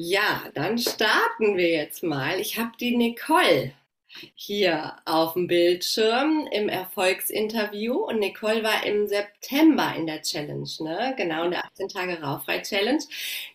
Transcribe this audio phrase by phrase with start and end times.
[0.00, 2.38] Ja, dann starten wir jetzt mal.
[2.38, 3.72] Ich habe die Nicole
[4.36, 11.14] hier auf dem Bildschirm im Erfolgsinterview und Nicole war im September in der Challenge, ne?
[11.16, 13.02] Genau, in der 18 Tage Rauchfrei Challenge.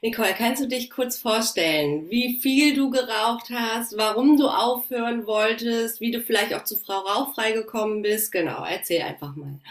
[0.02, 6.02] Nicole, kannst du dich kurz vorstellen, wie viel du geraucht hast, warum du aufhören wolltest,
[6.02, 8.34] wie du vielleicht auch zu Frau Rauchfrei gekommen bist?
[8.34, 9.62] Genau, erzähl einfach mal.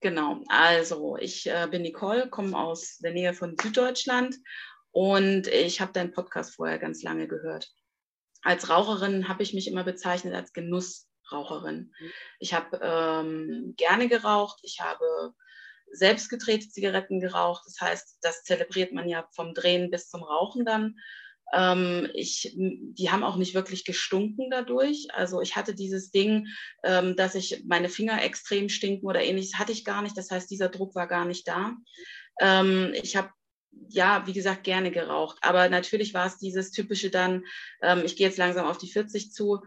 [0.00, 4.36] Genau, also ich äh, bin Nicole, komme aus der Nähe von Süddeutschland
[4.94, 7.74] und ich habe deinen Podcast vorher ganz lange gehört
[8.44, 11.92] als Raucherin habe ich mich immer bezeichnet als Genussraucherin.
[11.98, 12.12] Mhm.
[12.38, 15.32] Ich habe ähm, gerne geraucht, ich habe
[15.90, 17.64] selbst gedrehte Zigaretten geraucht.
[17.66, 20.96] Das heißt, das zelebriert man ja vom Drehen bis zum Rauchen dann.
[21.52, 25.08] Ähm, ich, die haben auch nicht wirklich gestunken dadurch.
[25.12, 26.48] Also ich hatte dieses Ding,
[26.82, 30.18] ähm, dass ich meine Finger extrem stinken oder ähnliches, hatte ich gar nicht.
[30.18, 31.76] Das heißt, dieser Druck war gar nicht da.
[32.40, 33.30] Ähm, ich habe
[33.88, 35.38] ja, wie gesagt, gerne geraucht.
[35.42, 37.44] Aber natürlich war es dieses typische dann,
[37.82, 39.60] ähm, ich gehe jetzt langsam auf die 40 zu.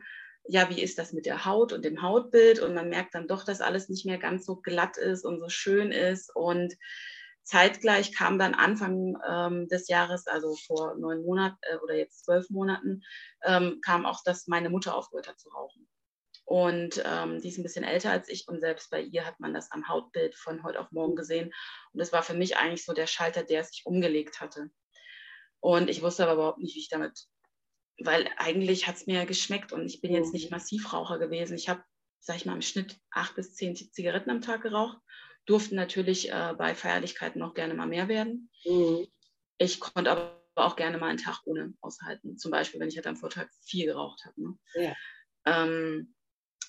[0.49, 2.59] Ja, wie ist das mit der Haut und dem Hautbild?
[2.59, 5.49] Und man merkt dann doch, dass alles nicht mehr ganz so glatt ist und so
[5.49, 6.33] schön ist.
[6.35, 6.73] Und
[7.43, 12.49] zeitgleich kam dann Anfang ähm, des Jahres, also vor neun Monaten äh, oder jetzt zwölf
[12.49, 13.03] Monaten,
[13.43, 15.87] ähm, kam auch, dass meine Mutter aufgehört hat zu rauchen.
[16.47, 19.53] Und ähm, die ist ein bisschen älter als ich und selbst bei ihr hat man
[19.53, 21.53] das am Hautbild von heute auf morgen gesehen.
[21.91, 24.69] Und das war für mich eigentlich so der Schalter, der sich umgelegt hatte.
[25.59, 27.25] Und ich wusste aber überhaupt nicht, wie ich damit,
[27.99, 30.55] weil eigentlich hat es mir geschmeckt und ich bin jetzt nicht mhm.
[30.55, 31.57] Massivraucher gewesen.
[31.57, 31.83] Ich habe,
[32.19, 34.99] sag ich mal, im Schnitt acht bis zehn Zigaretten am Tag geraucht,
[35.47, 38.49] durften natürlich äh, bei Feierlichkeiten noch gerne mal mehr werden.
[38.63, 39.05] Mhm.
[39.57, 42.37] Ich konnte aber auch gerne mal einen Tag ohne aushalten.
[42.37, 44.41] Zum Beispiel, wenn ich halt am Vortag viel geraucht habe.
[44.41, 44.57] Ne?
[44.75, 44.95] Ja.
[45.45, 46.13] Ähm,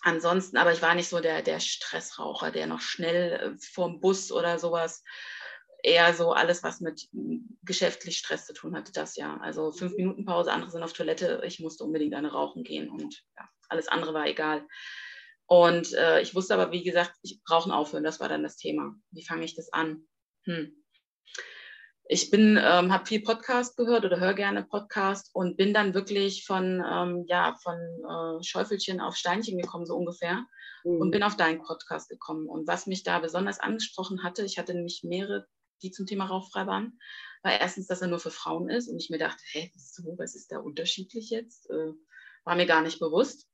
[0.02, 4.32] ansonsten, aber ich war nicht so der, der Stressraucher, der noch schnell äh, vorm Bus
[4.32, 5.02] oder sowas,
[5.82, 7.08] eher so alles, was mit
[7.62, 9.38] geschäftlich Stress zu tun hatte, das ja.
[9.38, 9.98] Also fünf mhm.
[9.98, 13.88] Minuten Pause, andere sind auf Toilette, ich musste unbedingt eine rauchen gehen und ja, alles
[13.88, 14.66] andere war egal.
[15.46, 18.94] Und äh, ich wusste aber, wie gesagt, ich brauche aufhören, das war dann das Thema.
[19.10, 20.06] Wie fange ich das an?
[20.44, 20.74] Hm
[22.10, 26.46] ich bin, ähm, habe viel Podcast gehört oder höre gerne Podcast und bin dann wirklich
[26.46, 30.46] von, ähm, ja, von äh, Schäufelchen auf Steinchen gekommen, so ungefähr,
[30.84, 31.02] mhm.
[31.02, 32.48] und bin auf deinen Podcast gekommen.
[32.48, 35.46] Und was mich da besonders angesprochen hatte, ich hatte nämlich mehrere,
[35.82, 36.98] die zum Thema rauchfrei waren,
[37.42, 40.34] war erstens, dass er nur für Frauen ist und ich mir dachte, hä, wieso, was
[40.34, 41.68] ist da unterschiedlich jetzt?
[41.68, 41.92] Äh,
[42.44, 43.46] war mir gar nicht bewusst.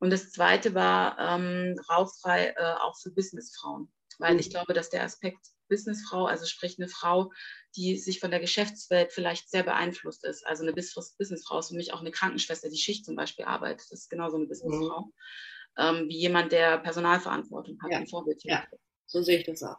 [0.00, 4.40] Und das zweite war ähm, rauchfrei äh, auch für Businessfrauen, weil mhm.
[4.40, 7.32] ich glaube, dass der Aspekt Businessfrau, also sprich eine Frau,
[7.76, 10.46] die sich von der Geschäftswelt vielleicht sehr beeinflusst ist.
[10.46, 13.86] Also eine Businessfrau ist für mich auch eine Krankenschwester, die Schicht zum Beispiel arbeitet.
[13.90, 15.00] Das ist genauso eine Businessfrau.
[15.00, 15.12] Mhm.
[15.78, 17.98] Ähm, wie jemand, der Personalverantwortung hat, ja.
[17.98, 18.42] ein Vorbild.
[18.44, 18.64] Ja,
[19.04, 19.76] so sehe ich das auch.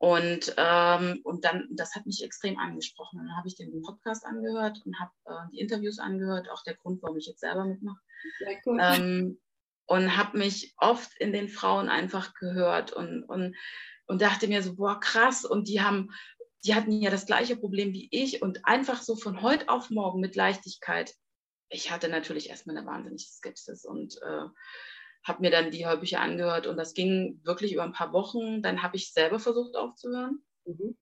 [0.00, 3.18] Und, ähm, und dann, das hat mich extrem angesprochen.
[3.18, 7.02] Dann habe ich den Podcast angehört und habe äh, die Interviews angehört, auch der Grund,
[7.02, 8.00] warum ich jetzt selber mitmache.
[8.64, 8.78] Cool.
[8.80, 9.40] Ähm,
[9.90, 13.56] und habe mich oft in den Frauen einfach gehört und, und
[14.10, 15.44] und dachte mir so, boah, krass.
[15.44, 16.10] Und die haben,
[16.64, 20.20] die hatten ja das gleiche Problem wie ich und einfach so von heute auf morgen
[20.20, 21.14] mit Leichtigkeit.
[21.68, 24.46] Ich hatte natürlich erstmal eine wahnsinnige Skepsis und äh,
[25.22, 28.62] habe mir dann die Hörbücher angehört und das ging wirklich über ein paar Wochen.
[28.62, 30.44] Dann habe ich selber versucht aufzuhören.
[30.64, 30.98] Mhm.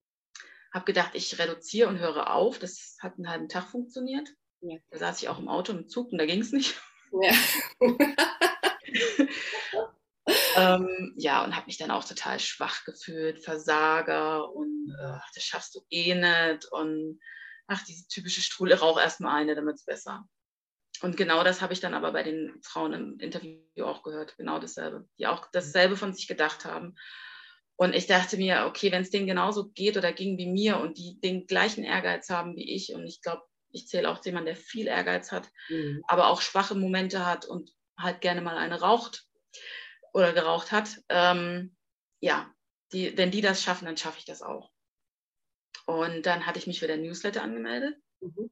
[0.75, 2.59] Habe gedacht, ich reduziere und höre auf.
[2.59, 4.29] Das hat einen halben Tag funktioniert.
[4.61, 4.77] Ja.
[4.91, 6.79] Da saß ich auch im Auto im Zug und da ging es nicht.
[7.11, 7.33] Ja.
[10.57, 15.75] ähm, ja, und habe mich dann auch total schwach gefühlt, Versager und äh, das schaffst
[15.75, 17.21] du eh nicht und
[17.67, 20.27] ach, diese typische Strule, rauch erstmal eine, damit es besser.
[21.01, 24.59] Und genau das habe ich dann aber bei den Frauen im Interview auch gehört, genau
[24.59, 26.97] dasselbe, die auch dasselbe von sich gedacht haben.
[27.77, 30.99] Und ich dachte mir, okay, wenn es denen genauso geht oder ging wie mir und
[30.99, 34.55] die den gleichen Ehrgeiz haben wie ich, und ich glaube, ich zähle auch zu jemandem,
[34.55, 36.03] der viel Ehrgeiz hat, mhm.
[36.09, 39.29] aber auch schwache Momente hat und halt gerne mal eine raucht,
[40.13, 41.77] oder geraucht hat, ähm,
[42.21, 42.53] ja,
[42.93, 44.71] die, wenn die das schaffen, dann schaffe ich das auch.
[45.87, 47.97] Und dann hatte ich mich für den Newsletter angemeldet.
[48.21, 48.51] Mhm.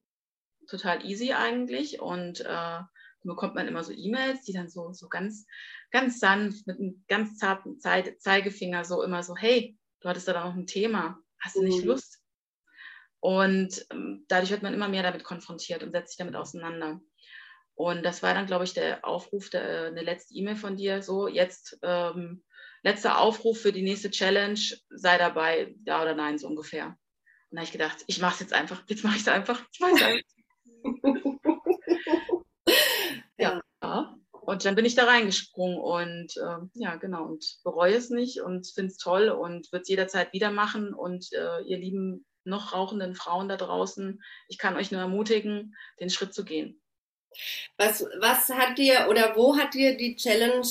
[0.69, 2.01] Total easy eigentlich.
[2.01, 2.89] Und äh, dann
[3.23, 5.47] bekommt man immer so E-Mails, die dann so, so ganz,
[5.91, 10.45] ganz sanft mit einem ganz zarten Ze Zeigefinger so immer so, hey, du hattest da
[10.45, 11.89] noch ein Thema, hast du nicht mhm.
[11.89, 12.23] Lust?
[13.21, 17.01] Und ähm, dadurch wird man immer mehr damit konfrontiert und setzt sich damit auseinander.
[17.77, 21.29] Und das war dann, glaube ich, der Aufruf, der, eine letzte E-Mail von dir, so
[21.29, 22.43] jetzt ähm,
[22.83, 24.59] letzter Aufruf für die nächste Challenge,
[24.89, 26.87] sei dabei, ja oder nein, so ungefähr.
[26.87, 26.97] Und
[27.53, 29.81] da habe ich gedacht, ich mache es jetzt einfach, jetzt mache ich es einfach, ich
[29.81, 30.27] weiß einfach.
[33.39, 33.61] ja.
[33.83, 34.17] ja.
[34.31, 38.67] Und dann bin ich da reingesprungen und äh, ja, genau, und bereue es nicht und
[38.67, 40.95] finde es toll und würde es jederzeit wieder machen.
[40.95, 46.11] Und äh, ihr Lieben, noch rauchenden Frauen da draußen, ich kann euch nur ermutigen, den
[46.11, 46.81] Schritt zu gehen.
[47.77, 50.67] Was, was hat dir oder wo hat dir die Challenge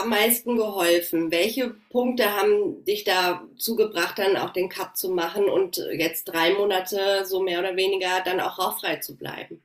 [0.00, 1.30] am meisten geholfen?
[1.30, 6.54] Welche Punkte haben dich dazu gebracht, dann auch den Cut zu machen und jetzt drei
[6.54, 9.62] Monate so mehr oder weniger dann auch rauchfrei zu bleiben?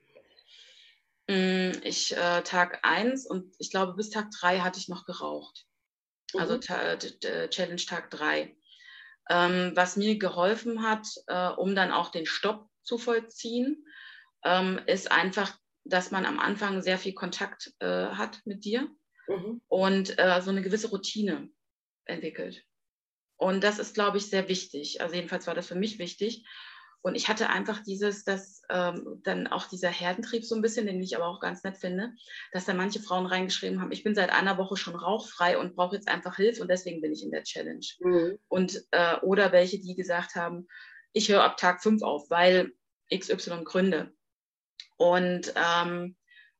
[1.27, 5.65] Mm, ich äh, Tag 1 und ich glaube bis Tag 3 hatte ich noch geraucht.
[6.33, 6.61] Also mhm.
[6.69, 7.07] Also
[7.49, 8.55] Challenge Tag 3.
[9.29, 13.85] Ähm, was mir geholfen hat, äh, um dann auch den Stopp zu vollziehen,
[14.43, 18.89] ähm, ist einfach, dass man am Anfang sehr viel Kontakt äh, hat mit dir
[19.27, 19.61] mhm.
[19.67, 21.49] und äh, so eine gewisse Routine
[22.05, 22.63] entwickelt.
[23.37, 25.01] Und das ist, glaube ich, sehr wichtig.
[25.01, 26.45] Also jedenfalls war das für mich wichtig.
[27.01, 31.03] Und ich hatte einfach dieses, dass ähm, dann auch dieser Herdentrieb so ein bisschen, den
[31.03, 32.13] ich aber auch ganz nett finde,
[32.51, 35.95] dass da manche Frauen reingeschrieben haben, ich bin seit einer Woche schon rauchfrei und brauche
[35.95, 37.85] jetzt einfach Hilfe und deswegen bin ich in der Challenge.
[37.99, 38.39] Mhm.
[38.47, 40.67] Und äh, oder welche, die gesagt haben,
[41.13, 42.71] ich höre ab Tag fünf auf, weil
[43.13, 44.14] XY Gründe.
[44.97, 46.15] Und ähm,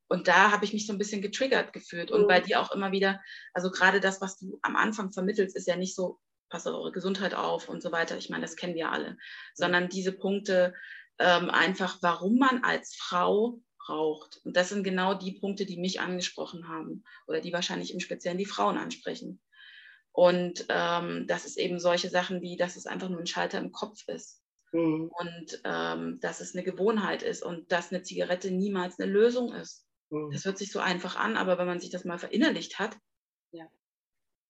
[0.08, 2.12] und da habe ich mich so ein bisschen getriggert gefühlt.
[2.12, 2.28] Und mhm.
[2.28, 3.22] bei dir auch immer wieder,
[3.54, 6.92] also gerade das, was du am Anfang vermittelst, ist ja nicht so, passt auf eure
[6.92, 8.18] Gesundheit auf und so weiter.
[8.18, 9.18] Ich meine, das kennen wir alle.
[9.56, 10.74] Sondern diese Punkte
[11.18, 13.60] ähm, einfach, warum man als Frau
[13.90, 14.42] raucht.
[14.44, 18.38] Und das sind genau die Punkte, die mich angesprochen haben oder die wahrscheinlich im Speziellen
[18.38, 19.42] die Frauen ansprechen.
[20.12, 23.72] Und ähm, das ist eben solche Sachen wie, dass es einfach nur ein Schalter im
[23.72, 24.42] Kopf ist.
[24.72, 25.12] Mhm.
[25.12, 29.86] Und ähm, dass es eine Gewohnheit ist und dass eine Zigarette niemals eine Lösung ist.
[30.10, 30.32] Mhm.
[30.32, 32.98] Das hört sich so einfach an, aber wenn man sich das mal verinnerlicht hat,
[33.52, 33.66] ja.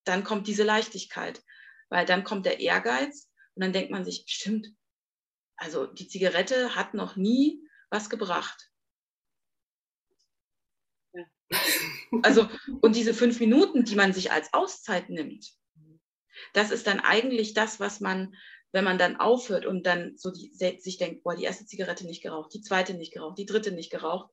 [0.04, 1.44] dann kommt diese Leichtigkeit
[1.90, 4.68] weil dann kommt der Ehrgeiz und dann denkt man sich, stimmt,
[5.56, 8.70] also die Zigarette hat noch nie was gebracht.
[11.14, 11.26] Ja.
[12.24, 12.50] Also,
[12.82, 15.54] und diese fünf Minuten, die man sich als Auszeit nimmt,
[16.54, 18.36] das ist dann eigentlich das, was man,
[18.75, 22.22] wenn man dann aufhört und dann so die, sich denkt, boah, die erste Zigarette nicht
[22.22, 24.30] geraucht, die zweite nicht geraucht, die dritte nicht geraucht,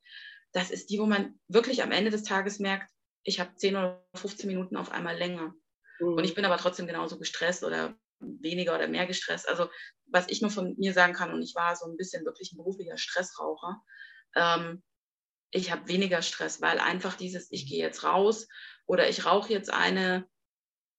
[0.51, 2.91] das ist die, wo man wirklich am Ende des Tages merkt,
[3.23, 5.55] ich habe 10 oder 15 Minuten auf einmal länger.
[6.01, 6.15] Mhm.
[6.15, 9.49] Und ich bin aber trotzdem genauso gestresst oder weniger oder mehr gestresst.
[9.49, 9.69] Also
[10.07, 12.57] was ich nur von mir sagen kann, und ich war so ein bisschen wirklich ein
[12.57, 13.81] beruflicher Stressraucher,
[14.35, 14.83] ähm,
[15.53, 18.49] ich habe weniger Stress, weil einfach dieses, ich gehe jetzt raus
[18.87, 20.27] oder ich rauche jetzt eine,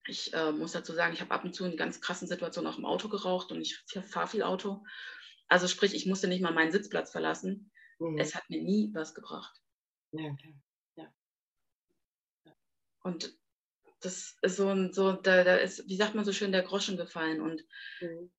[0.08, 2.78] ich äh, muss dazu sagen, ich habe ab und zu in ganz krassen Situationen auch
[2.78, 4.84] im Auto geraucht und ich fahre viel Auto.
[5.48, 7.72] Also sprich, ich musste nicht mal meinen Sitzplatz verlassen.
[8.00, 8.18] Mhm.
[8.18, 9.56] Es hat mir nie was gebracht.
[10.12, 10.56] Ja, okay.
[10.96, 11.14] ja.
[13.04, 13.38] Und
[14.02, 16.98] das ist so ein, so, da, da ist, wie sagt man so schön, der Groschen
[16.98, 17.42] gefallen.
[17.42, 17.64] Und
[18.02, 18.32] mhm.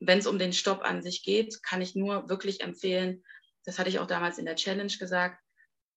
[0.00, 3.22] wenn es um den Stopp an sich geht, kann ich nur wirklich empfehlen,
[3.64, 5.42] das hatte ich auch damals in der Challenge gesagt,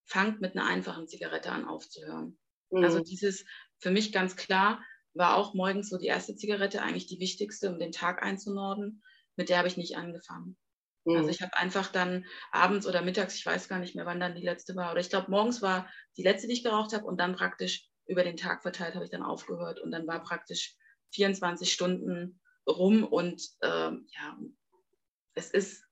[0.05, 2.37] fangt mit einer einfachen Zigarette an aufzuhören.
[2.71, 2.83] Mhm.
[2.83, 3.45] Also dieses,
[3.79, 7.79] für mich ganz klar, war auch morgens so die erste Zigarette eigentlich die wichtigste, um
[7.79, 9.03] den Tag einzunorden.
[9.35, 10.57] Mit der habe ich nicht angefangen.
[11.05, 11.17] Also mhm.
[11.17, 14.35] Also ich habe einfach dann abends oder mittags, ich weiß gar nicht mehr, wann dann
[14.35, 17.19] die letzte war, oder ich glaube, morgens war die letzte, die ich geraucht habe und
[17.19, 20.75] dann praktisch über den Tag verteilt habe ich dann aufgehört und dann war praktisch
[21.13, 24.37] 24 Stunden rum und ähm, ja,
[25.35, 25.85] es ist,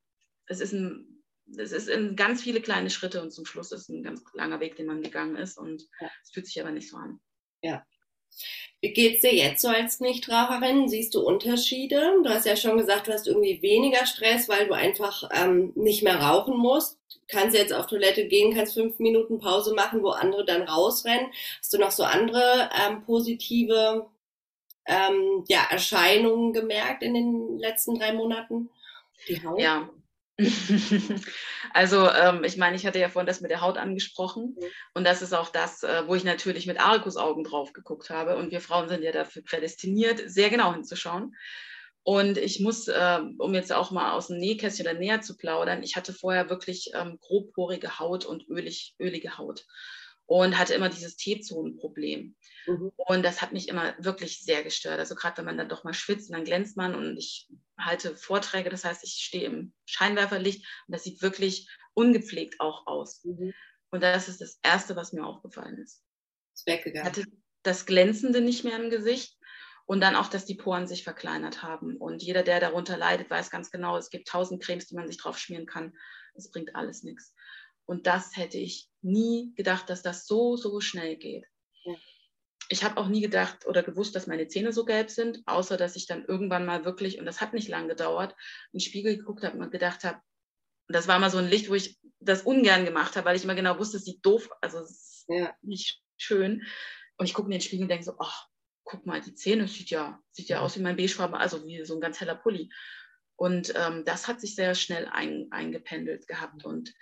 [0.47, 1.23] es ist ein,
[1.57, 4.75] es ist in ganz viele kleine Schritte und zum Schluss ist ein ganz langer Weg,
[4.75, 6.09] den man gegangen ist und ja.
[6.23, 7.19] es fühlt sich aber nicht so an.
[7.61, 7.85] Ja.
[8.81, 10.89] Wie geht es dir jetzt so als Nichtraucherin?
[10.89, 12.01] Siehst du Unterschiede?
[12.23, 16.01] Du hast ja schon gesagt, du hast irgendwie weniger Stress, weil du einfach ähm, nicht
[16.01, 16.97] mehr rauchen musst
[17.31, 21.31] kannst jetzt auf Toilette gehen, kannst fünf Minuten Pause machen, wo andere dann rausrennen.
[21.59, 24.07] Hast du noch so andere ähm, positive
[24.85, 28.69] ähm, ja, Erscheinungen gemerkt in den letzten drei Monaten?
[29.27, 29.59] Die Haut?
[29.59, 29.89] Ja.
[31.73, 34.65] also ähm, ich meine, ich hatte ja vorhin das mit der Haut angesprochen mhm.
[34.93, 38.51] und das ist auch das, äh, wo ich natürlich mit Argusaugen drauf geguckt habe und
[38.51, 41.35] wir Frauen sind ja dafür prädestiniert, sehr genau hinzuschauen.
[42.03, 45.83] Und ich muss, äh, um jetzt auch mal aus dem Nähkästchen oder näher zu plaudern,
[45.83, 49.65] ich hatte vorher wirklich ähm, grobporige Haut und ölig, ölige Haut
[50.31, 52.37] und hatte immer dieses T-Zonen-Problem.
[52.65, 52.91] Mhm.
[52.95, 54.97] Und das hat mich immer wirklich sehr gestört.
[54.97, 58.15] Also gerade wenn man dann doch mal schwitzt und dann glänzt man und ich halte
[58.15, 63.25] Vorträge, das heißt, ich stehe im Scheinwerferlicht und das sieht wirklich ungepflegt auch aus.
[63.25, 63.53] Mhm.
[63.89, 66.01] Und das ist das Erste, was mir aufgefallen ist.
[66.55, 67.11] Ist weggegangen.
[67.11, 67.29] Ich hatte
[67.63, 69.37] das Glänzende nicht mehr im Gesicht
[69.85, 71.97] und dann auch, dass die Poren sich verkleinert haben.
[71.97, 75.17] Und jeder, der darunter leidet, weiß ganz genau, es gibt tausend Cremes, die man sich
[75.17, 75.93] drauf schmieren kann.
[76.35, 77.35] Es bringt alles nichts.
[77.83, 81.45] Und das hätte ich nie gedacht, dass das so, so schnell geht.
[81.83, 81.95] Ja.
[82.69, 85.95] Ich habe auch nie gedacht oder gewusst, dass meine Zähne so gelb sind, außer dass
[85.95, 88.33] ich dann irgendwann mal wirklich, und das hat nicht lange gedauert,
[88.71, 90.21] in den Spiegel geguckt habe und gedacht habe,
[90.87, 93.55] das war mal so ein Licht, wo ich das ungern gemacht habe, weil ich immer
[93.55, 95.55] genau wusste, es sieht doof, also es ist ja.
[95.61, 96.63] nicht schön.
[97.17, 98.47] Und ich gucke in den Spiegel und denke so, ach,
[98.83, 101.95] guck mal, die Zähne sieht ja, sieht ja aus wie mein beigefarben, also wie so
[101.95, 102.71] ein ganz heller Pulli.
[103.35, 106.65] Und ähm, das hat sich sehr schnell ein, eingependelt gehabt.
[106.65, 106.93] Und,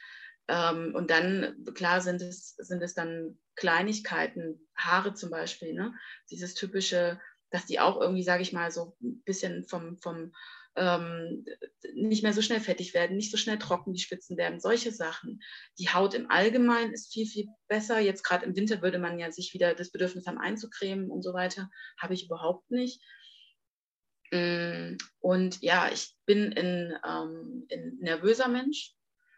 [0.50, 5.94] ähm, und dann, klar, sind es, sind es dann Kleinigkeiten, Haare zum Beispiel, ne?
[6.32, 7.20] dieses typische,
[7.51, 10.34] dass die auch irgendwie, sage ich mal, so ein bisschen vom, vom
[10.75, 11.46] ähm,
[11.94, 15.41] nicht mehr so schnell fettig werden, nicht so schnell trocken, die Spitzen werden, solche Sachen.
[15.77, 18.00] Die Haut im Allgemeinen ist viel, viel besser.
[18.00, 21.34] Jetzt gerade im Winter würde man ja sich wieder das Bedürfnis haben, einzucremen und so
[21.34, 21.70] weiter.
[22.00, 23.01] Habe ich überhaupt nicht.
[24.32, 28.96] Mm, und ja, ich bin ein, ähm, ein nervöser Mensch.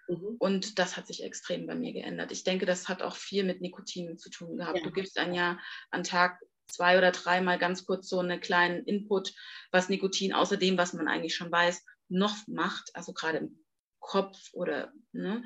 [0.07, 0.35] Mhm.
[0.39, 2.31] Und das hat sich extrem bei mir geändert.
[2.31, 4.79] Ich denke, das hat auch viel mit Nikotin zu tun gehabt.
[4.79, 4.83] Ja.
[4.83, 9.33] Du gibst ein Jahr an Tag zwei oder dreimal ganz kurz so einen kleinen Input,
[9.71, 13.65] was Nikotin außer dem, was man eigentlich schon weiß, noch macht, also gerade im
[13.99, 15.43] Kopf oder ne?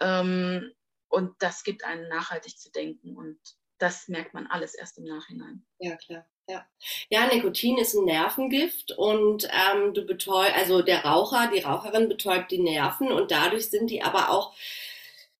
[0.00, 0.72] Ähm,
[1.08, 3.38] und das gibt einen nachhaltig zu denken und
[3.78, 5.66] das merkt man alles erst im Nachhinein.
[5.78, 6.28] Ja, klar.
[6.48, 6.66] Ja.
[7.10, 12.50] ja, Nikotin ist ein Nervengift und ähm, du betäubst, also der Raucher, die Raucherin betäubt
[12.50, 14.54] die Nerven und dadurch sind die aber auch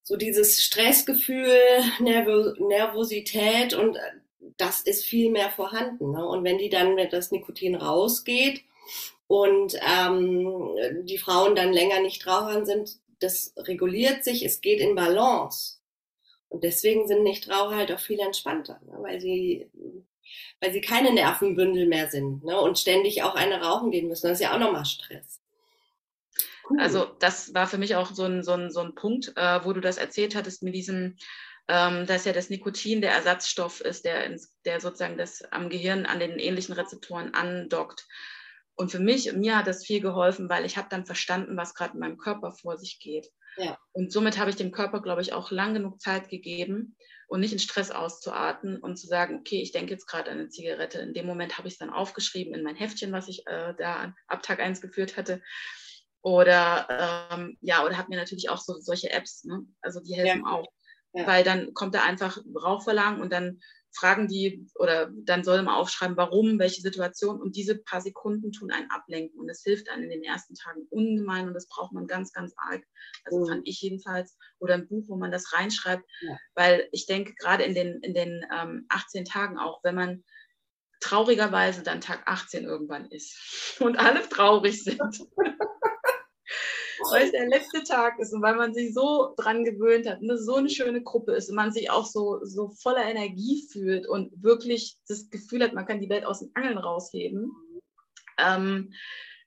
[0.02, 1.56] so dieses Stressgefühl,
[1.98, 4.00] Nervo Nervosität und äh,
[4.58, 6.10] das ist viel mehr vorhanden.
[6.12, 6.26] Ne?
[6.26, 8.62] Und wenn die dann, wenn das Nikotin rausgeht
[9.28, 14.94] und ähm, die Frauen dann länger nicht Rauchern sind, das reguliert sich, es geht in
[14.94, 15.78] Balance.
[16.48, 18.96] Und deswegen sind Nichtraucher halt auch viel entspannter, ne?
[19.00, 19.68] weil sie
[20.60, 22.60] weil sie keine Nervenbündel mehr sind ne?
[22.60, 24.28] und ständig auch eine rauchen gehen müssen.
[24.28, 25.40] Das ist ja auch nochmal Stress.
[26.68, 26.80] Cool.
[26.80, 29.72] Also das war für mich auch so ein, so ein, so ein Punkt, äh, wo
[29.72, 31.16] du das erzählt hattest mit diesem,
[31.68, 36.06] ähm, dass ja das Nikotin der Ersatzstoff ist, der, ins, der sozusagen das am Gehirn
[36.06, 38.06] an den ähnlichen Rezeptoren andockt.
[38.74, 41.94] Und für mich, mir hat das viel geholfen, weil ich habe dann verstanden, was gerade
[41.94, 43.28] in meinem Körper vor sich geht.
[43.58, 43.76] Ja.
[43.92, 46.96] Und somit habe ich dem Körper, glaube ich, auch lang genug Zeit gegeben
[47.26, 50.48] und nicht in Stress auszuarten und zu sagen, okay, ich denke jetzt gerade an eine
[50.48, 51.00] Zigarette.
[51.00, 54.14] In dem Moment habe ich es dann aufgeschrieben in mein Heftchen, was ich äh, da
[54.28, 55.42] ab Tag 1 geführt hatte.
[56.22, 59.66] Oder ähm, ja, oder habe mir natürlich auch so solche Apps, ne?
[59.80, 60.52] also die helfen ja.
[60.52, 60.66] auch.
[61.12, 61.26] Ja.
[61.26, 63.60] Weil dann kommt da einfach Rauchverlangen und dann
[63.92, 68.70] fragen die oder dann soll man aufschreiben, warum, welche Situation und diese paar Sekunden tun
[68.70, 72.06] einen ablenken und es hilft einem in den ersten Tagen ungemein und das braucht man
[72.06, 72.84] ganz, ganz arg.
[73.24, 73.48] Also mhm.
[73.48, 76.36] fand ich jedenfalls oder ein Buch, wo man das reinschreibt, ja.
[76.54, 80.24] weil ich denke gerade in den, in den ähm, 18 Tagen auch, wenn man
[81.00, 85.00] traurigerweise dann Tag 18 irgendwann ist und alle traurig sind.
[87.10, 90.38] weil es der letzte Tag ist und weil man sich so dran gewöhnt hat, eine,
[90.38, 94.42] so eine schöne Gruppe ist und man sich auch so, so voller Energie fühlt und
[94.42, 97.52] wirklich das Gefühl hat, man kann die Welt aus den Angeln rausheben.
[98.38, 98.92] Ähm,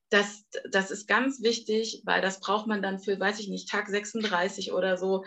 [0.09, 3.87] das, das ist ganz wichtig, weil das braucht man dann für, weiß ich nicht, Tag
[3.87, 5.23] 36 oder so.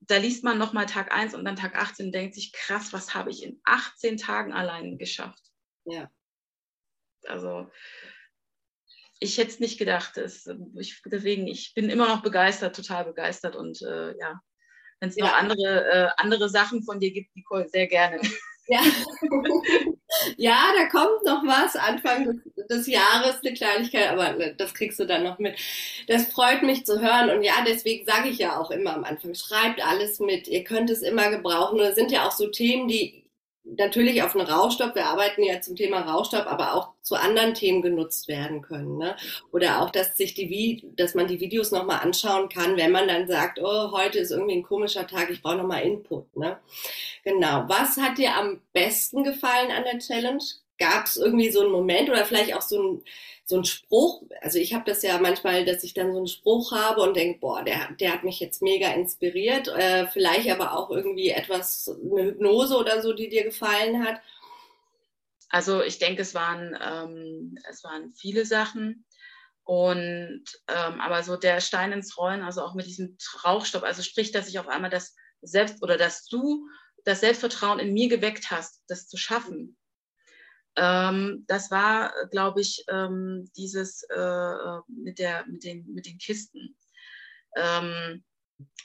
[0.00, 3.14] Da liest man nochmal Tag 1 und dann Tag 18 und denkt sich, krass, was
[3.14, 5.42] habe ich in 18 Tagen allein geschafft?
[5.84, 6.10] Ja.
[7.24, 7.70] Also
[9.20, 10.16] ich hätte es nicht gedacht.
[10.16, 10.48] Es,
[10.78, 13.54] ich, deswegen, ich bin immer noch begeistert, total begeistert.
[13.54, 14.40] Und äh, ja,
[14.98, 15.26] wenn es ja.
[15.26, 18.20] noch andere, äh, andere Sachen von dir gibt, Nicole, sehr gerne.
[18.68, 18.80] Ja.
[20.36, 25.06] ja, da kommt noch was Anfang des, des, Jahres, eine Kleinigkeit, aber das kriegst du
[25.06, 25.58] dann noch mit.
[26.06, 29.34] Das freut mich zu hören und ja, deswegen sage ich ja auch immer am Anfang,
[29.34, 30.48] schreibt alles mit.
[30.48, 31.78] Ihr könnt es immer gebrauchen.
[31.78, 33.24] Das sind ja auch so Themen, die
[33.64, 37.82] natürlich auf einen Rauchstopp, wir arbeiten ja zum Thema Rauchstopp, aber auch zu anderen Themen
[37.82, 38.98] genutzt werden können.
[38.98, 39.16] Ne?
[39.52, 43.28] Oder auch, dass sich die, dass man die Videos nochmal anschauen kann, wenn man dann
[43.28, 46.36] sagt, oh, heute ist irgendwie ein komischer Tag, ich brauche nochmal Input.
[46.36, 46.58] Ne?
[47.24, 47.64] Genau.
[47.68, 50.42] Was hat dir am besten gefallen an der Challenge?
[50.80, 53.04] Gab es irgendwie so einen Moment oder vielleicht auch so ein
[53.50, 57.02] so Spruch, also ich habe das ja manchmal, dass ich dann so einen Spruch habe
[57.02, 61.30] und denke, boah, der, der hat mich jetzt mega inspiriert, äh, vielleicht aber auch irgendwie
[61.30, 64.20] etwas, eine Hypnose oder so, die dir gefallen hat.
[65.50, 69.04] Also ich denke, es waren, ähm, es waren viele Sachen.
[69.64, 74.32] Und ähm, aber so der Stein ins Rollen, also auch mit diesem Rauchstopp, also sprich,
[74.32, 76.66] dass ich auf einmal das Selbst oder dass du
[77.04, 79.76] das Selbstvertrauen in mir geweckt hast, das zu schaffen.
[80.82, 86.16] Ähm, das war, glaube ich, ähm, dieses äh, äh, mit, der, mit, den, mit den
[86.16, 86.74] Kisten.
[87.54, 88.24] Ähm,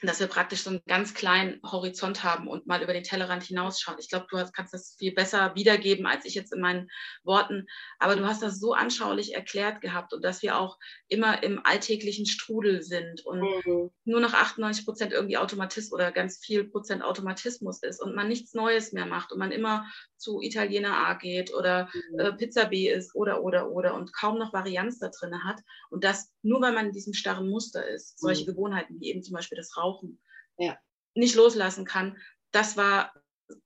[0.02, 3.98] dass wir praktisch so einen ganz kleinen Horizont haben und mal über den Tellerrand hinausschauen.
[4.00, 6.90] Ich glaube, du kannst das viel besser wiedergeben als ich jetzt in meinen
[7.24, 7.68] Worten,
[8.00, 10.78] aber du hast das so anschaulich erklärt gehabt und dass wir auch
[11.08, 13.92] immer im alltäglichen Strudel sind und mhm.
[14.04, 18.54] nur noch 98 Prozent irgendwie Automatismus oder ganz viel Prozent Automatismus ist und man nichts
[18.54, 19.86] Neues mehr macht und man immer
[20.18, 22.20] zu Italiener A geht oder mhm.
[22.20, 26.04] äh, Pizza B ist oder oder oder und kaum noch Varianz da drin hat und
[26.04, 28.48] das nur weil man in diesem starren Muster ist, solche mhm.
[28.48, 30.22] Gewohnheiten wie eben zum Beispiel das Rauchen,
[30.58, 30.78] ja.
[31.14, 32.18] nicht loslassen kann.
[32.52, 33.14] Das war,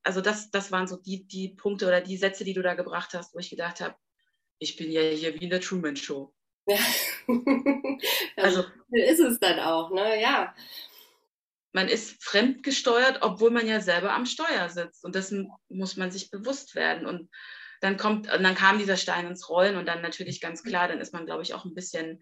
[0.03, 3.13] also das, das waren so die, die Punkte oder die Sätze, die du da gebracht
[3.13, 3.95] hast, wo ich gedacht habe,
[4.59, 6.33] ich bin ja hier wie in der Truman Show.
[6.67, 6.77] Ja.
[8.35, 10.21] also ist es dann auch, ne?
[10.21, 10.53] Ja.
[11.71, 15.05] Man ist fremdgesteuert, obwohl man ja selber am Steuer sitzt.
[15.05, 15.33] Und das
[15.69, 17.05] muss man sich bewusst werden.
[17.05, 17.29] Und
[17.81, 20.99] dann kommt, und dann kam dieser Stein ins Rollen und dann natürlich ganz klar, dann
[20.99, 22.21] ist man, glaube ich, auch ein bisschen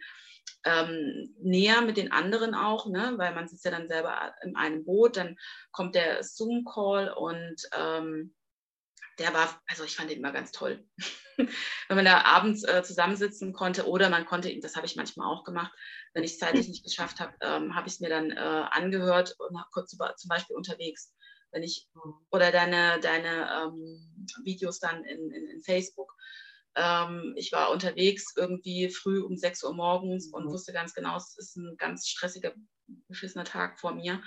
[0.64, 3.14] ähm, näher mit den anderen auch, ne?
[3.18, 5.38] weil man sitzt ja dann selber in einem Boot, dann
[5.72, 8.36] kommt der Zoom-Call und ähm,
[9.20, 10.84] der war, also ich fand den immer ganz toll.
[11.38, 15.44] wenn man da abends äh, zusammensitzen konnte oder man konnte, das habe ich manchmal auch
[15.44, 15.72] gemacht,
[16.14, 19.36] wenn ich es zeitlich nicht geschafft habe, ähm, habe ich es mir dann äh, angehört
[19.40, 21.14] und kurz über, zum Beispiel unterwegs,
[21.52, 21.88] wenn ich
[22.32, 26.14] oder deine, deine ähm, Videos dann in, in, in Facebook.
[26.78, 30.52] Ähm, ich war unterwegs irgendwie früh um 6 Uhr morgens und mhm.
[30.52, 32.54] wusste ganz genau, es ist ein ganz stressiger,
[33.08, 34.22] beschissener Tag vor mir.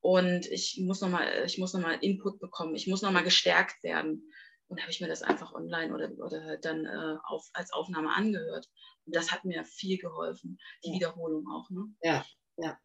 [0.00, 4.30] Und ich muss nochmal, ich muss nochmal Input bekommen, ich muss nochmal gestärkt werden.
[4.66, 8.10] Und habe ich mir das einfach online oder, oder halt dann äh, auf, als Aufnahme
[8.14, 8.66] angehört.
[9.06, 10.94] Und das hat mir viel geholfen, die ja.
[10.96, 11.70] Wiederholung auch.
[11.70, 11.84] Ne?
[12.02, 12.24] Ja,
[12.56, 12.78] ja.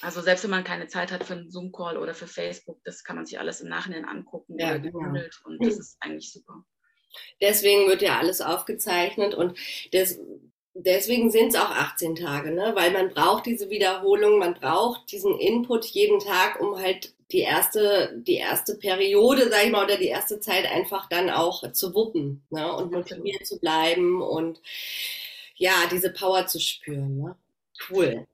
[0.00, 3.16] Also selbst wenn man keine Zeit hat für einen Zoom-Call oder für Facebook, das kann
[3.16, 4.98] man sich alles im Nachhinein angucken ja, oder genau.
[5.44, 6.64] und das ist eigentlich super.
[7.40, 9.56] Deswegen wird ja alles aufgezeichnet und
[9.92, 10.18] das,
[10.74, 12.72] deswegen sind es auch 18 Tage, ne?
[12.74, 18.20] weil man braucht diese Wiederholung, man braucht diesen Input jeden Tag, um halt die erste,
[18.26, 22.42] die erste Periode, sag ich mal, oder die erste Zeit einfach dann auch zu wuppen
[22.50, 22.72] ne?
[22.74, 24.60] und motiviert zu bleiben und
[25.56, 27.18] ja, diese Power zu spüren.
[27.18, 27.36] Ne?
[27.88, 28.26] Cool.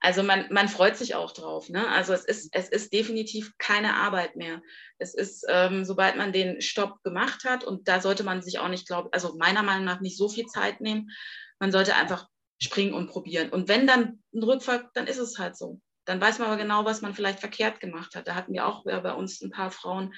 [0.00, 1.68] Also man, man freut sich auch drauf.
[1.68, 1.86] Ne?
[1.88, 4.62] Also es ist, es ist definitiv keine Arbeit mehr.
[4.98, 8.68] Es ist, ähm, sobald man den Stopp gemacht hat, und da sollte man sich auch
[8.68, 11.10] nicht, glaube also meiner Meinung nach nicht so viel Zeit nehmen,
[11.58, 12.26] man sollte einfach
[12.58, 13.50] springen und probieren.
[13.50, 15.80] Und wenn dann ein Rückfall, dann ist es halt so.
[16.06, 18.26] Dann weiß man aber genau, was man vielleicht verkehrt gemacht hat.
[18.26, 20.14] Da hatten wir auch bei uns ein paar Frauen.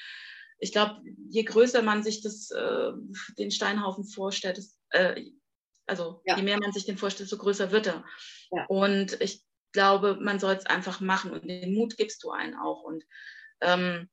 [0.59, 2.93] Ich glaube, je größer man sich das, äh,
[3.37, 5.23] den Steinhaufen vorstellt, das, äh,
[5.87, 6.37] also ja.
[6.37, 8.05] je mehr man sich den vorstellt, so größer wird er.
[8.53, 8.67] Ja.
[8.67, 12.83] Und ich glaube, man soll es einfach machen und den Mut gibst du einen auch.
[12.83, 13.05] Und
[13.61, 14.09] ähm,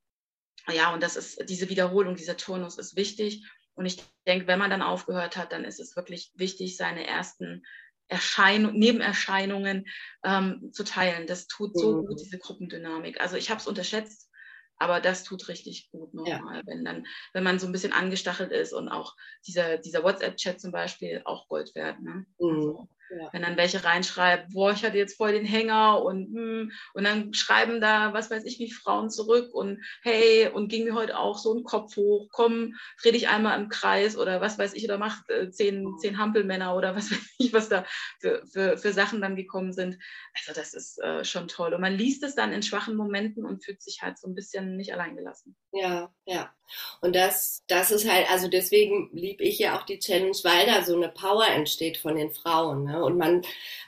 [0.68, 3.46] ja, und das ist diese Wiederholung, dieser Turnus ist wichtig.
[3.74, 7.64] Und ich denke, wenn man dann aufgehört hat, dann ist es wirklich wichtig, seine ersten
[8.08, 9.86] Erscheinung, Nebenerscheinungen
[10.24, 11.26] ähm, zu teilen.
[11.26, 12.06] Das tut so mhm.
[12.06, 13.20] gut, diese Gruppendynamik.
[13.20, 14.28] Also ich habe es unterschätzt,
[14.76, 16.62] aber das tut richtig gut nochmal, ja.
[16.66, 19.14] wenn dann, wenn man so ein bisschen angestachelt ist und auch
[19.46, 22.00] dieser, dieser WhatsApp-Chat zum Beispiel auch Gold wert.
[22.00, 22.26] Ne?
[22.38, 22.56] Mhm.
[22.56, 23.28] Also, ja.
[23.32, 27.34] Wenn dann welche reinschreiben, boah, ich hatte jetzt voll den Hänger und, hm, und dann
[27.34, 31.38] schreiben da, was weiß ich, wie Frauen zurück und hey, und ging mir heute auch
[31.38, 34.98] so ein Kopf hoch, komm, dreh dich einmal im Kreis oder was weiß ich, oder
[34.98, 37.84] mach äh, zehn, zehn Hampelmänner oder was weiß ich, was da
[38.20, 39.98] für, für, für Sachen dann gekommen sind.
[40.34, 41.74] Also das ist äh, schon toll.
[41.74, 44.76] Und man liest es dann in schwachen Momenten und fühlt sich halt so ein bisschen
[44.76, 45.56] nicht alleingelassen.
[45.72, 46.52] Ja, ja.
[47.00, 50.82] Und das, das ist halt, also deswegen liebe ich ja auch die Challenge, weil da
[50.82, 52.84] so eine Power entsteht von den Frauen.
[52.84, 52.99] Ne?
[53.02, 53.42] Und man,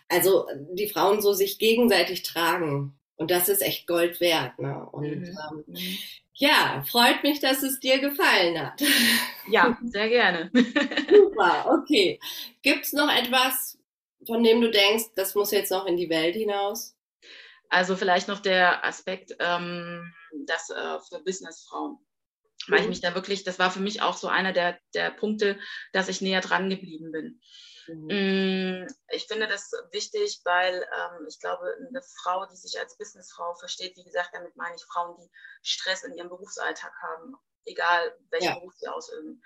[0.08, 2.98] also die Frauen so sich gegenseitig tragen.
[3.16, 4.58] Und das ist echt Gold wert.
[4.58, 4.86] Ne?
[4.90, 5.24] Und mhm.
[5.24, 5.98] ähm, mhm.
[6.34, 8.82] ja, freut mich, dass es dir gefallen hat.
[9.48, 10.50] Ja, sehr gerne.
[11.08, 12.18] Super, okay.
[12.62, 13.78] Gibt es noch etwas,
[14.26, 16.96] von dem du denkst, das muss jetzt noch in die Welt hinaus?
[17.68, 20.12] Also vielleicht noch der Aspekt, ähm,
[20.46, 21.98] dass äh, für Businessfrauen
[22.68, 22.90] weil ich mhm.
[22.90, 25.58] mich da wirklich, das war für mich auch so einer der, der Punkte,
[25.92, 27.40] dass ich näher dran geblieben bin.
[27.86, 28.84] Mhm.
[28.84, 33.54] Mm, ich finde das wichtig, weil ähm, ich glaube, eine Frau, die sich als Businessfrau
[33.54, 35.30] versteht, wie gesagt, damit meine ich Frauen, die
[35.62, 38.54] Stress in ihrem Berufsalltag haben, egal welchen ja.
[38.54, 39.42] Beruf sie ausüben,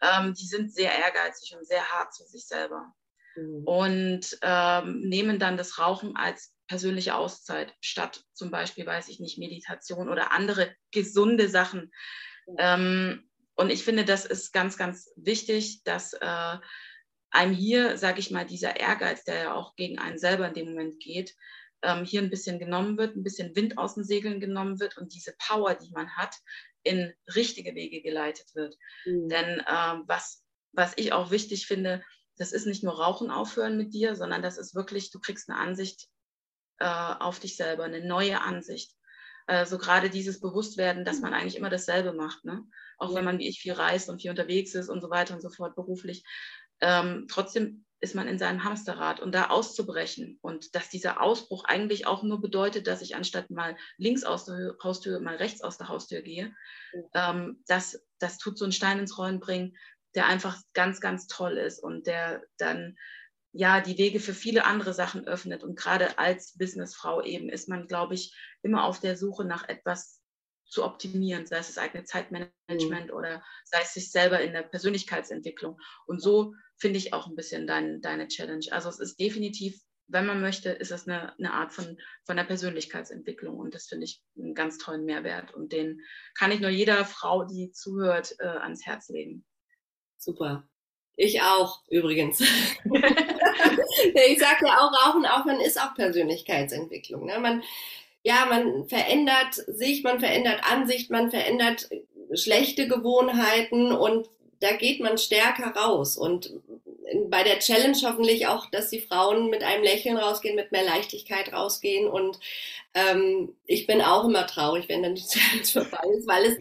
[0.00, 2.94] ähm, die sind sehr ehrgeizig und sehr hart zu sich selber
[3.34, 3.64] mhm.
[3.64, 9.38] und ähm, nehmen dann das Rauchen als persönliche Auszeit statt zum Beispiel, weiß ich nicht,
[9.38, 11.92] Meditation oder andere gesunde Sachen.
[12.58, 16.56] Ähm, und ich finde, das ist ganz, ganz wichtig, dass äh,
[17.30, 20.68] einem hier, sage ich mal, dieser Ehrgeiz, der ja auch gegen einen selber in dem
[20.68, 21.34] Moment geht,
[21.82, 25.14] ähm, hier ein bisschen genommen wird, ein bisschen Wind aus den Segeln genommen wird und
[25.14, 26.34] diese Power, die man hat,
[26.82, 28.76] in richtige Wege geleitet wird.
[29.04, 29.28] Mhm.
[29.28, 32.02] Denn ähm, was, was ich auch wichtig finde,
[32.38, 35.58] das ist nicht nur Rauchen aufhören mit dir, sondern das ist wirklich, du kriegst eine
[35.58, 36.08] Ansicht
[36.78, 38.92] äh, auf dich selber, eine neue Ansicht.
[39.46, 42.44] Äh, so gerade dieses Bewusstwerden, dass man eigentlich immer dasselbe macht.
[42.44, 42.64] Ne?
[42.98, 43.16] Auch ja.
[43.16, 45.50] wenn man wie ich viel reist und viel unterwegs ist und so weiter und so
[45.50, 46.24] fort beruflich.
[46.80, 52.06] Ähm, trotzdem ist man in seinem Hamsterrad und da auszubrechen und dass dieser Ausbruch eigentlich
[52.06, 55.88] auch nur bedeutet, dass ich anstatt mal links aus der Haustür mal rechts aus der
[55.88, 56.54] Haustür gehe,
[57.14, 57.30] ja.
[57.30, 59.76] ähm, das, das tut so einen Stein ins Rollen bringen,
[60.14, 62.96] der einfach ganz, ganz toll ist und der dann
[63.52, 65.64] ja die Wege für viele andere Sachen öffnet.
[65.64, 70.20] Und gerade als Businessfrau eben ist man, glaube ich, immer auf der Suche nach etwas
[70.66, 73.14] zu optimieren, sei es das eigene Zeitmanagement mhm.
[73.14, 75.78] oder sei es sich selber in der Persönlichkeitsentwicklung.
[76.06, 78.66] Und so finde ich auch ein bisschen dein, deine Challenge.
[78.70, 82.44] Also es ist definitiv, wenn man möchte, ist es eine, eine Art von, von der
[82.44, 86.00] Persönlichkeitsentwicklung und das finde ich einen ganz tollen Mehrwert und den
[86.34, 89.44] kann ich nur jeder Frau, die zuhört, äh, ans Herz legen.
[90.16, 90.68] Super.
[91.16, 92.40] Ich auch, übrigens.
[92.84, 97.24] ich sage ja auch, Rauchen Aufhören ist auch Persönlichkeitsentwicklung.
[97.24, 97.38] Ne?
[97.40, 97.62] Man,
[98.22, 101.88] ja, man verändert sich, man verändert Ansicht, man verändert
[102.34, 104.28] schlechte Gewohnheiten und
[104.60, 106.16] da geht man stärker raus.
[106.16, 106.52] Und
[107.28, 111.52] bei der Challenge hoffentlich auch, dass die Frauen mit einem Lächeln rausgehen, mit mehr Leichtigkeit
[111.52, 112.08] rausgehen.
[112.08, 112.38] Und
[112.94, 116.56] ähm, ich bin auch immer traurig, wenn dann die Challenge vorbei ist, weil es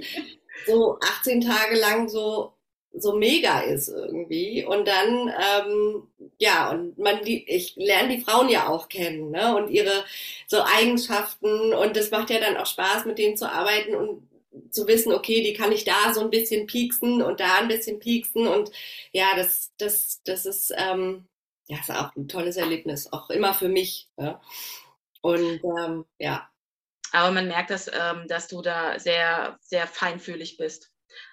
[0.67, 2.55] so 18 Tage lang so
[2.97, 4.63] so mega ist irgendwie.
[4.63, 6.07] Und dann, ähm,
[6.39, 9.55] ja, und man, die, ich lerne die Frauen ja auch kennen, ne?
[9.55, 10.05] Und ihre
[10.47, 14.27] so Eigenschaften und das macht ja dann auch Spaß, mit denen zu arbeiten und
[14.71, 17.99] zu wissen, okay, die kann ich da so ein bisschen pieksen und da ein bisschen
[17.99, 18.71] pieksen und
[19.11, 21.27] ja, das, das, das ist, ähm,
[21.67, 24.09] ja, ist auch ein tolles Erlebnis, auch immer für mich.
[24.17, 24.41] Ja?
[25.21, 26.49] Und ähm, ja.
[27.11, 30.91] Aber man merkt, dass, ähm, dass du da sehr, sehr feinfühlig bist.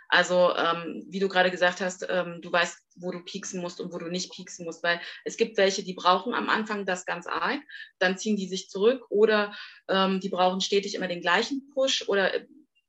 [0.09, 3.95] Also ähm, wie du gerade gesagt hast, ähm, du weißt, wo du pieksen musst und
[3.95, 7.27] wo du nicht pieksen musst, weil es gibt welche, die brauchen am Anfang das ganz
[7.27, 7.61] arg,
[7.99, 9.55] dann ziehen die sich zurück oder
[9.89, 12.31] ähm, die brauchen stetig immer den gleichen Push oder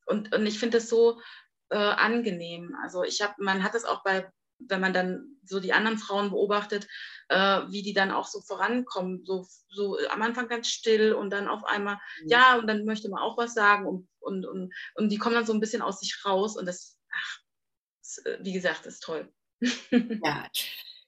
[0.05, 1.21] und, und ich finde das so
[1.69, 2.75] äh, angenehm.
[2.83, 6.29] Also ich habe, man hat es auch bei, wenn man dann so die anderen Frauen
[6.29, 6.87] beobachtet,
[7.29, 11.47] äh, wie die dann auch so vorankommen, so, so am Anfang ganz still und dann
[11.47, 12.29] auf einmal, mhm.
[12.29, 15.45] ja, und dann möchte man auch was sagen und, und, und, und die kommen dann
[15.45, 17.39] so ein bisschen aus sich raus und das ach,
[18.25, 19.31] äh, wie gesagt, ist toll.
[19.91, 20.47] ja.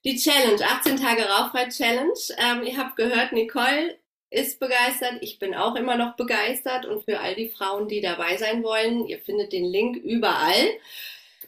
[0.04, 2.14] Die Challenge, 18 Tage Rauchfrei Challenge.
[2.38, 5.18] Ähm, ihr habt gehört, Nicole ist begeistert.
[5.22, 6.86] Ich bin auch immer noch begeistert.
[6.86, 10.70] Und für all die Frauen, die dabei sein wollen, ihr findet den Link überall.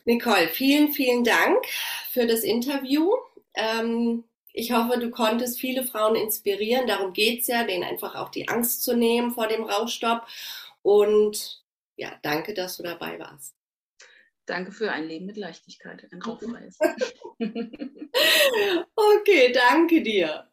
[0.05, 1.65] Nicole, vielen, vielen Dank
[2.09, 3.11] für das Interview.
[3.55, 6.87] Ähm, ich hoffe, du konntest viele Frauen inspirieren.
[6.87, 10.25] Darum geht es ja, denen einfach auch die Angst zu nehmen vor dem Rauchstopp.
[10.81, 11.63] Und
[11.95, 13.55] ja, danke, dass du dabei warst.
[14.45, 16.77] Danke für ein Leben mit Leichtigkeit, ein rauchfreies.
[18.95, 20.47] okay, danke dir.